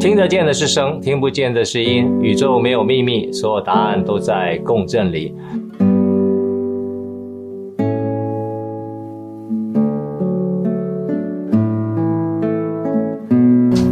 [0.00, 2.10] 听得见的是声，听不见的是音。
[2.22, 5.34] 宇宙没有秘密，所有答案都在共振里。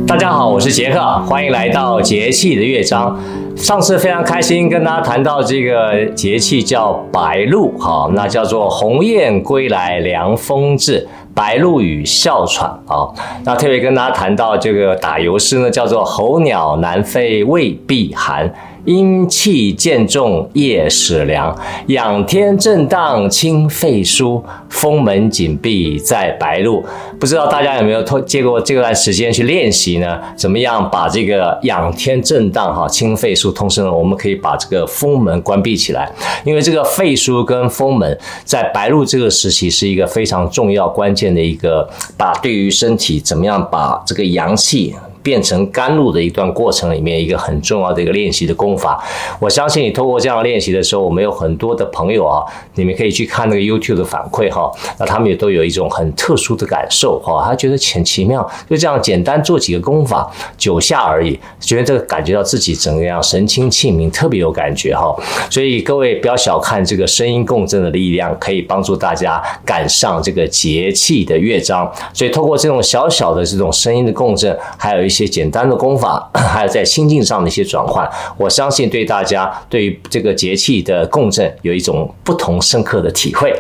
[0.07, 3.21] 大家好，我是杰克，欢迎来到节气的乐章。
[3.55, 11.07] 上次非常开心跟大家谈到这个节气叫白露，哈，那叫做鸿雁归来凉风至。
[11.39, 13.07] 白露与哮喘啊，
[13.45, 18.53] 那特别跟大家谈到这个打油诗呢，叫做候鸟南飞未必寒。
[18.85, 21.57] 阴气渐重夜始凉，
[21.89, 26.85] 仰天震荡清肺腧，风门紧闭在白露。
[27.19, 30.19] 不知道大家有没有借过这段时间去练习呢？
[30.37, 36.11] 怎么样把这个仰天震荡哈清肺腧，同时呢，我们可以把这个风门关闭起来，
[36.45, 44.95] 因为这个肺腧跟风门在白露这个时期是一个非常重要关键的一个，把对于身体怎么样把这个阳气。
[45.23, 49.03] 变成甘露的一段过程里面，一个很重要的一个练习的功法。
[49.41, 65.15] 我相信你透过这样练习的时候，我们有很多的朋友啊，你们可以去看那个 YouTube 的反馈哈，那他们也都有一种很特殊的感受哈，他觉得很奇妙，就这样简单做几个功法，九下而已，觉得这个感觉到自己整个样神清气明，特别有感觉哈。
[65.51, 71.91] 所以各位不要小看这个声音共振的力量，可以帮助大家赶上这个节气的乐章。
[72.13, 75.29] 所以透过这种小小的这种声音的共振，还有一些。
[75.29, 83.55] 简单的功法， 还有在心境上的一些转换，我相信对大家对于这个节气的共振有一种不同深刻的体会。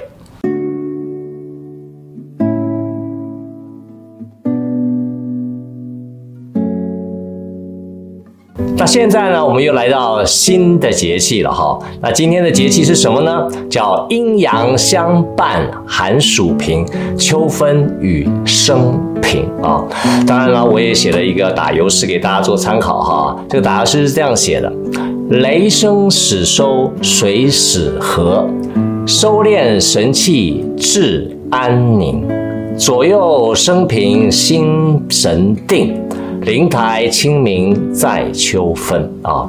[8.76, 11.78] 那现在呢，我们又来到新的节气了哈。
[12.00, 13.48] 那今天的节气是什么呢？
[13.68, 19.84] 叫阴阳相伴，寒暑平，秋分与生平啊。
[20.26, 23.36] 当然了，我也写了一个打油诗给大家做参考哈。
[23.48, 24.72] 这个打油诗是这样写的：
[25.30, 28.48] 雷声始收，水始和，
[29.06, 32.26] 收敛神气至安宁，
[32.78, 35.94] 左右生平心神定。
[36.42, 39.46] 灵台清明在秋分啊，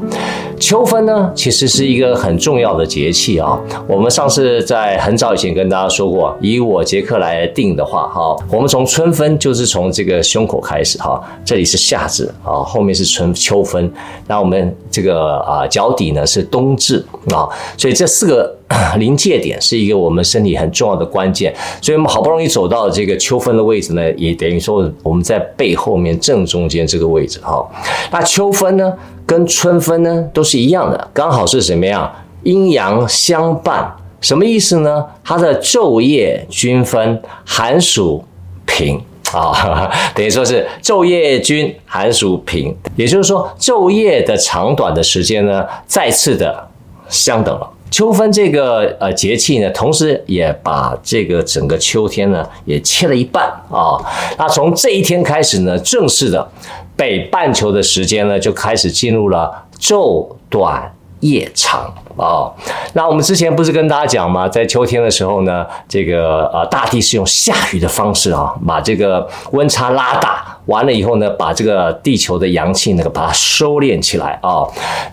[0.60, 3.60] 秋分呢，其实是一个很重要的节气啊。
[3.88, 13.92] 我们上次在很早以前跟大家说过，以我杰克来定的话，哈，我们从春分就是从这个胸口开始哈，这里是夏至啊，后面是春秋分，
[14.28, 17.04] 那我们这个啊脚底呢是冬至
[17.34, 18.56] 啊，所以这四个。
[19.00, 27.68] 临界点是一个我们身体很重要的关键，所以我们好不容易走到这个秋分的位置呢，也等于说我们在背后面正中间这个位置哈。
[28.12, 28.94] 那秋分呢，
[29.30, 32.12] 跟春分呢都是一样的，刚好是什么样？
[32.42, 35.06] 阴阳相伴，什么意思呢？
[35.24, 38.24] 它的昼夜均分，寒暑
[38.66, 39.00] 平
[39.32, 46.68] 啊，等于说是昼夜均，寒暑平，也就是说昼夜的长短的时间呢，再次的
[47.08, 47.70] 相等了。
[47.92, 53.98] 秋分这个呃节气呢，同时也把这个整个秋天呢也切了一半啊。
[54.38, 56.48] 那从这一天开始呢，正式的
[56.96, 62.52] 北半球的时间呢就开始进入了昼短夜长啊。
[62.94, 64.48] 那我们之前不是跟大家讲吗？
[64.48, 70.56] 在秋天的时候呢，这个呃大地是用下雨的方式啊，把这个温差拉大。
[70.70, 74.64] 完了以后呢，把这个地球的阳气那个把它收敛起来啊。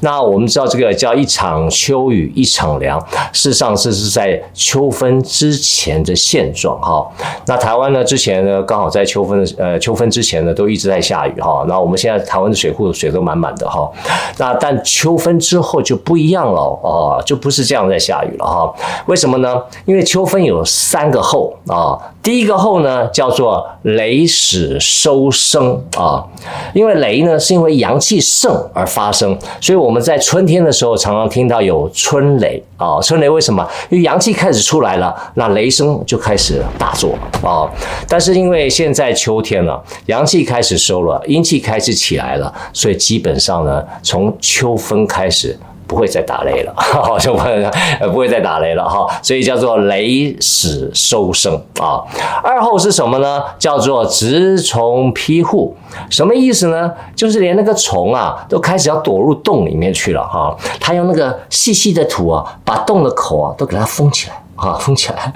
[0.00, 3.00] 那我们知道这个叫一场秋雨一场凉，
[3.32, 7.04] 事实上这是在秋分之前的现状哈。
[7.46, 11.64] 那台湾呢之前呢刚好在秋分的呃秋分之前呢都一直在下雨哈。
[11.66, 13.90] 那我们现在台湾的水库水都满满的哈。
[14.38, 18.74] 那但秋分之后就不一样了哦，就不是这样在下雨了哈。
[19.06, 19.62] 为什么呢？
[19.86, 21.98] 因为秋分有三个候啊。
[22.22, 26.24] 第一个候呢，叫做雷始收生啊，
[26.74, 33.00] 因为雷呢是因为阳气盛而发生，所以我们在春天的时候常常听到有春雷啊。
[33.00, 33.64] 春雷为什么？
[33.88, 37.70] 因为阳气开始出来了，那雷声就开始大作啊。
[38.08, 45.56] 但是因为现在秋天了，阳气开始收了，阴气开始起来了，所以基本上呢，从秋分开始。
[45.86, 47.64] 不会再打雷了，哈， 就不会，
[48.00, 52.02] 呃，不会再打雷了，哈，所以叫做雷始收声啊。
[52.42, 53.42] 二后是什么呢？
[53.58, 55.74] 叫做直虫披户，
[56.10, 56.92] 什么意思呢？
[57.14, 60.56] 就是连那个虫啊，都开始要躲入洞里面去了，哈。
[60.80, 64.42] 它用那个细细的土啊，把洞的口啊，都给它封起来。
[64.56, 65.32] 啊，封起来，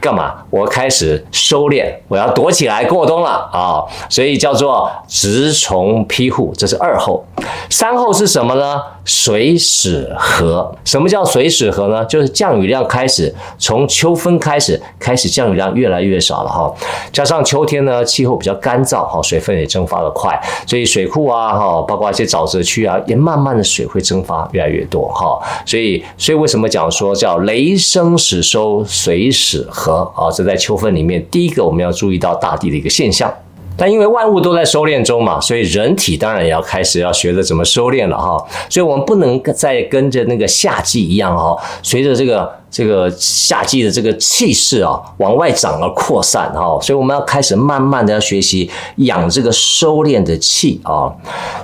[0.00, 0.34] 干嘛？
[0.50, 3.82] 我开始收敛，我要躲起来过冬了啊！
[4.08, 7.24] 所以叫做直虫庇护，这是二候。
[7.70, 8.80] 三候是什么呢？
[9.04, 10.74] 水始和。
[10.84, 12.04] 什么叫水始和呢？
[12.04, 16.72] 就是降雨量开始从秋分开始，开始降雨量越来越少了哈。
[17.12, 25.38] 加上秋天呢，气候比较干燥哈，水分也蒸发得快，所以水库啊哈，包括一些沼泽区啊，也慢慢的水会蒸发越来越多哈。
[25.66, 30.28] 所以，所以为什么讲说叫雷声只收，水始和啊？
[30.32, 33.32] 这在秋分里面，第一个我们要注意到大地的一个现象。
[33.76, 38.44] 但因为万物都在收敛中嘛，所以人体当然也要开始要学着怎么收敛了哈。
[38.68, 42.63] 所以我们不能再跟着那个夏季一样哈，随着这个。
[42.74, 51.06] 这个夏季的这个气势啊，往外长而扩散哈，所以我们要开始慢慢的要学习养这个收敛的气啊。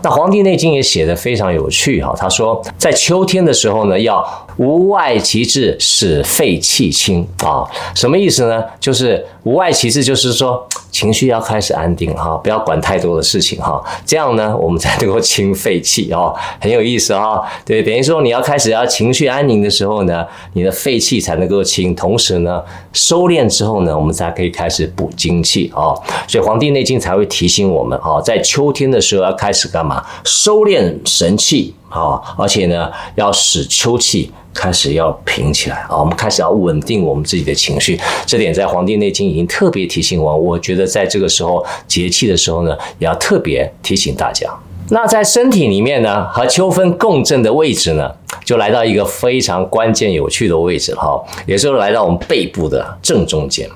[0.05, 4.25] 那《黄帝内经》也写得非常有趣哈，他说在秋天的时候呢，要
[4.59, 7.67] 无外其志，使肺气清啊。
[7.93, 8.63] 什么意思呢？
[8.79, 17.43] 就是无外其志，就是说情绪要开始安定哈，不要管太多的事情哈，这样呢，我们才能够清肺气啊，很有意思哈。
[17.65, 22.63] 对，等于说你要开始要情绪安宁的时候呢，你的肺气才能够清，同时呢，
[22.93, 25.97] 收敛之后呢，我们才可以开始补精气啊。
[26.29, 30.05] 所以《黄帝内经》才会提醒我们啊，在秋天的时候要开始干嘛？
[30.25, 35.99] 收敛神气啊，而且呢，要使秋气开始要平起来啊。
[35.99, 40.37] 我们开始要稳定我们自己的情绪，这点在《黄帝内经》已经特别提醒我。
[40.37, 44.49] 我觉得在这个时候节气的时候呢，也要特别提醒大家。
[44.93, 48.11] 那在身体里面呢，和秋分共振的位置呢，
[48.45, 53.69] 就来到一个非常关键、有趣的位置哈，也就是来到我们背部的正中间。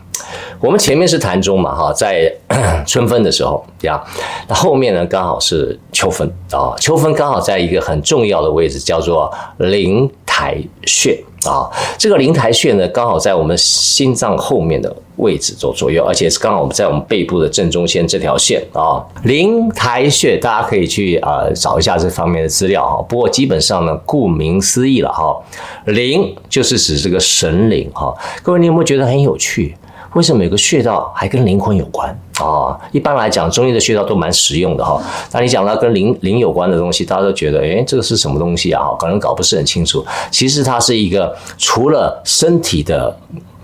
[0.60, 2.32] 我们前面是膻中嘛哈，在
[2.86, 4.02] 春分的时候呀，
[4.48, 11.22] 那后面呢刚好是秋分啊，秋分刚好在一个很重要的位置，叫做零台穴。
[11.46, 19.04] 啊，这个灵台穴呢，刚好在我们心脏后面的位置左左右，而且是刚好我们在我们背部的正中间这条线啊。
[19.24, 23.04] 灵台穴，大家可以去啊找一下这方面的资料哈。
[23.06, 25.36] 不过基本上呢，顾名思义了哈，
[25.84, 28.14] 灵就是指这个神灵哈。
[28.42, 29.76] 各位，你有没有觉得很有趣？
[30.14, 32.08] 为什么每个穴道还跟灵魂有关
[32.38, 32.78] 啊？
[32.92, 35.00] 一般来讲，中医的穴道都蛮实用的哈。
[35.32, 38.82] 那你讲到跟灵灵有关的东西，大家都觉得，诶，这个是什么东西啊？
[38.98, 40.04] 可能搞不是很清楚。
[40.30, 43.16] 其实它是一个除了身体的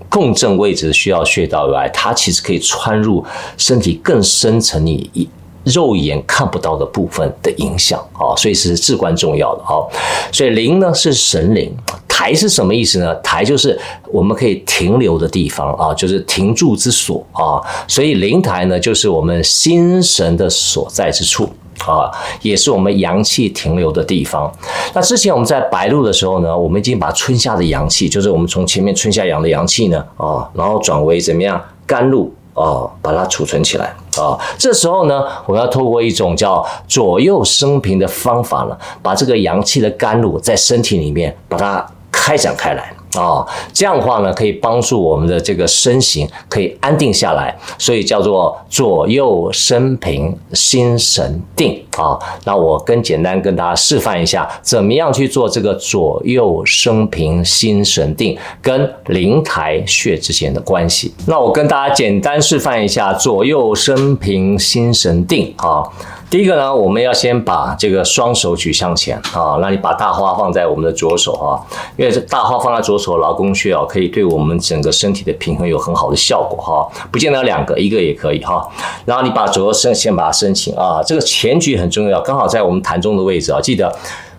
[0.08, 3.24] 共振位置需要穴道以外，它其实可以穿入
[3.56, 5.28] 身体更深层你
[5.64, 9.78] 肉眼看不到的部分的影响啊，所以是至关重要的啊。
[10.32, 11.72] 所以灵呢是神灵。
[12.30, 13.12] 台是什么意思呢？
[13.16, 13.78] 台就是
[14.12, 17.60] 我们可以停留的地方啊，就是停住之所啊。
[17.88, 21.48] 所以灵台呢，就是我们心神的所在之处
[21.80, 22.08] 啊，
[22.42, 24.50] 也是我们阳气停留的地方。
[24.94, 34.38] 那之前我们在白露的时候呢，我们已经把春夏的阳气，就是我们从前面春夏养的阳气呢啊，然后转为怎么样甘露啊，把它储存起来啊。
[34.56, 41.84] 这时候呢，我们要透过一种叫左右生平的方法呢，把这个阳气的甘露在身体里面把它。
[42.20, 42.82] 开展开来
[43.14, 61.12] 啊、哦，这样的话呢，可以帮助我们的这个身形可以安定下来，所以叫做左右生平，心神定啊、那我更简单跟大家示范一下，怎么样去做这个左右生平，心神定跟灵台穴之间的关系。
[61.26, 65.82] 那我跟大家简单示范一下左右生平，心神定啊。
[66.30, 71.58] 第一个呢，我们要先把这个双手举向前啊，那你把大花放在我们的左手啊，
[71.96, 76.88] 因为这大花放在左手劳宫穴啊，可以对我们整个身体的平衡有很好的效果哈。
[77.10, 78.64] 不见得两个，一个也可以哈。
[79.04, 83.92] 然后你把左右伸，先把它伸起啊，这个前举很重要，刚好在我们膻中的位置啊，记得。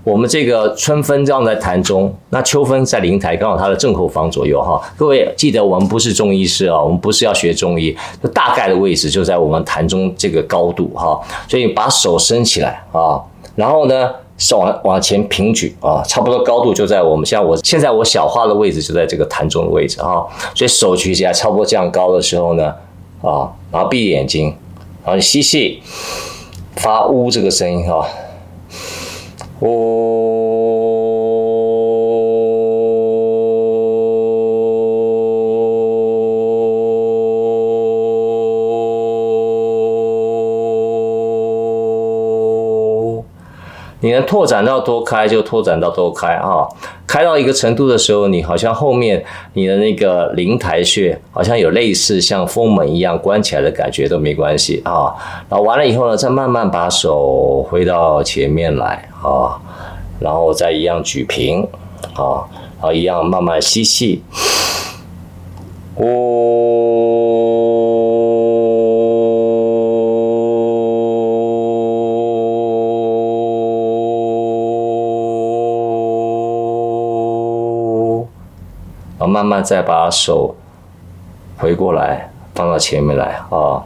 [0.04, 4.82] 我们这个春分这样在潭中，那秋分在灵台，刚好它的正后方左右哈。
[4.98, 11.20] 各位记得，我们不是中医师啊，我们不是要学中医，就大概的位置就在我们潭中这个高度哈。
[11.48, 13.22] 所以把手伸起来啊，
[13.54, 20.28] 然后呢，手往往前平举啊，差不多高度就在我们像我现在我小花的位置就在这个潭中的位置哈。
[20.56, 22.74] 所以手举起来差不多这样高的时候呢，
[23.22, 24.56] 啊，然后闭眼睛，
[25.06, 25.84] 然后吸气，
[26.78, 28.04] 发呜这个声音哈。
[29.64, 30.51] 哦，
[44.02, 46.68] 你能拓展到多开就拓展到多开啊！
[47.08, 55.16] 开到一个程度的时候，你好像后面你的那个灵台穴好像有类似像封门一样关起来的感觉都没关系啊。
[55.50, 59.08] 然后完了以后呢，再慢慢把手挥到前面来。
[59.22, 59.56] 啊，
[60.20, 61.62] 然后再一样举平，
[62.16, 62.42] 啊，
[62.80, 64.24] 然后一样慢慢吸气，
[65.96, 66.04] 然
[79.32, 80.54] 慢慢再把手
[81.58, 83.82] 回过来，放到前面来啊。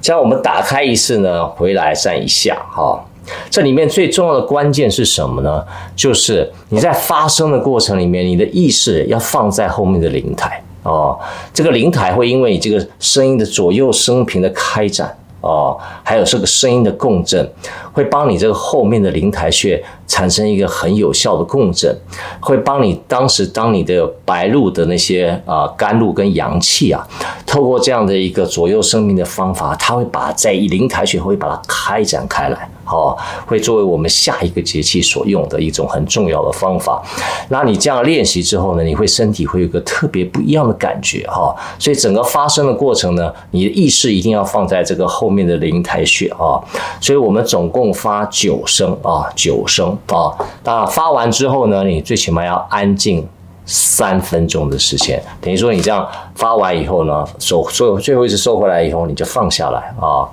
[0.00, 3.02] 这样我们打开一次呢，回来站一下哈。
[3.48, 5.64] 这里面最重要的关键是什么呢？
[5.94, 11.16] 就是你在发声的过程里面，你的意识要放在后面的灵台哦。
[11.54, 17.46] 这个灵台会因为你这个声音的左右声频的开展哦，还有这个声音的共振，
[17.92, 21.94] 会帮你这个后面的灵台穴产生一个很有效的共振，
[22.40, 27.06] 会帮你当时当你的白露的那些啊、甘露跟阳气啊，
[27.44, 32.70] 透过这样的一个左右生命的方法，它会把在灵台穴会把它开展开来。
[32.92, 37.02] 哦，会作为我们下一个节气所用的一种很重要的方法。
[37.48, 41.54] 那你这样练习之后呢，你会身体会有一个特别不一样的感觉哈。
[41.78, 46.60] 所以整个发声的过程呢，你的意识一定要放在这个后面的灵台穴啊。
[47.00, 50.30] 所以我们总共发九声啊，九声啊。
[50.64, 53.26] 那发完之后呢，你最起码要安静
[53.64, 55.22] 三分钟的时间。
[55.40, 60.28] 等于说你这样发完以后呢，收收最后一次收回来以后，你就放下来啊。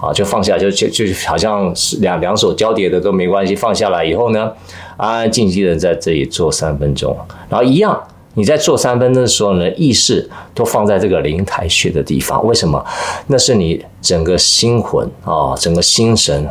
[0.00, 3.56] 啊，就放下，就就就好像是两两手交叠的都没关系。
[3.56, 4.52] 放下来以后呢，
[4.96, 7.16] 安安静静的在这里做三分钟。
[7.48, 8.00] 然后一样，
[8.34, 12.46] 你在做三分钟的时候呢，意识都放在这个灵台穴的地方。
[12.46, 12.84] 为什么？
[13.26, 16.48] 那是你整个心魂啊，整个心神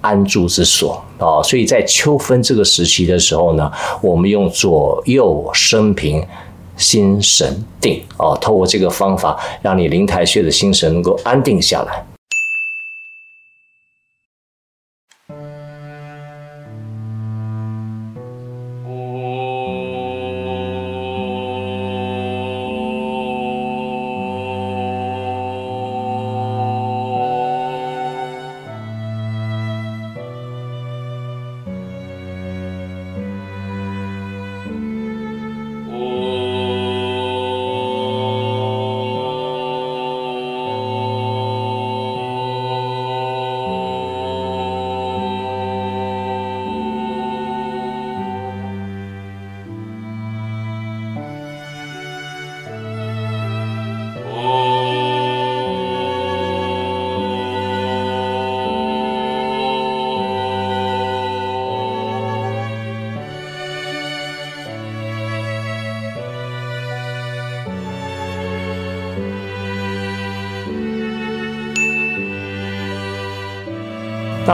[0.00, 1.42] 安住之所啊。
[1.42, 3.68] 所以在秋分这个时期的时候呢，
[4.00, 6.24] 我们用左右升平，
[6.76, 12.13] 心神定啊，透过这个方法，让你灵台穴的心神能够安定下来。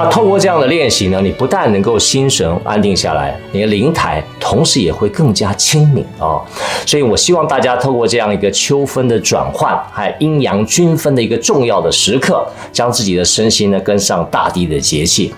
[0.02, 6.40] 那透过这样的练习呢，你不但能够心神安定下来，你的灵台同时也会更加清明啊、
[6.86, 15.34] 所以我希望大家透过这样一个秋分的转换，还有阴阳均分的一个重要的时刻，将自己的身心呢跟上大地的节气。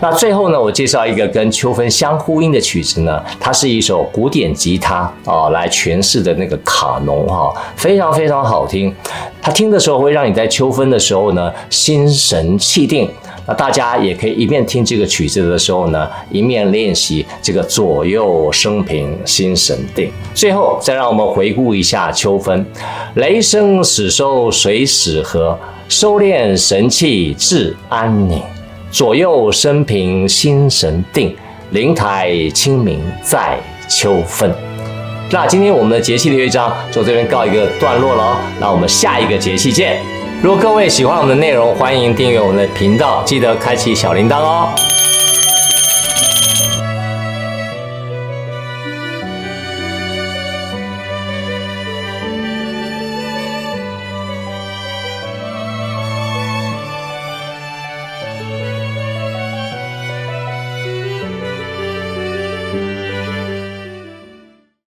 [0.00, 8.92] 那最后呢，我介绍一个跟秋分相呼应的曲子呢，它是一首古典吉他啊、来诠释的那个卡农哈、非常非常好听。
[9.40, 13.08] 它听的时候会让你在秋分的时候呢心神气定。
[13.50, 20.08] 那大家也可以一面听这个曲子的时候呢，一面练习这个左右生平心神定。
[20.32, 22.64] 最后，再让我们回顾一下秋分：
[23.14, 28.38] 雷声始收水始和，收敛神气至安宁；
[28.92, 31.34] 左右生平心神定，
[31.70, 34.48] 灵台清明在秋分。
[35.32, 38.36] 那今天我们的节气的乐章就这边告一个段落了哦。
[38.60, 40.00] 那我们下一个节气见。
[40.42, 44.74] 如果各位喜欢我们的内容，欢迎订阅我们的频道，记得开启小铃铛哦。